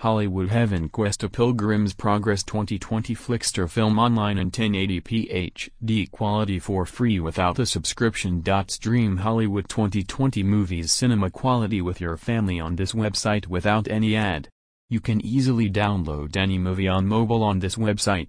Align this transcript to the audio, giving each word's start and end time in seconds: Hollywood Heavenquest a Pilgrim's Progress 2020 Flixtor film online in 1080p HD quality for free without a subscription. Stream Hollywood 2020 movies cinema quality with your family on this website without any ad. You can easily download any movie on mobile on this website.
Hollywood 0.00 0.48
Heavenquest 0.48 1.22
a 1.24 1.28
Pilgrim's 1.28 1.92
Progress 1.92 2.42
2020 2.42 3.14
Flixtor 3.14 3.68
film 3.68 3.98
online 3.98 4.38
in 4.38 4.50
1080p 4.50 5.30
HD 5.52 6.10
quality 6.10 6.58
for 6.58 6.86
free 6.86 7.20
without 7.20 7.58
a 7.58 7.66
subscription. 7.66 8.42
Stream 8.68 9.18
Hollywood 9.18 9.68
2020 9.68 10.42
movies 10.42 10.90
cinema 10.90 11.28
quality 11.28 11.82
with 11.82 12.00
your 12.00 12.16
family 12.16 12.58
on 12.58 12.76
this 12.76 12.92
website 12.92 13.46
without 13.46 13.88
any 13.88 14.16
ad. 14.16 14.48
You 14.88 15.00
can 15.00 15.20
easily 15.20 15.70
download 15.70 16.34
any 16.34 16.56
movie 16.56 16.88
on 16.88 17.06
mobile 17.06 17.42
on 17.42 17.58
this 17.58 17.74
website. 17.74 18.28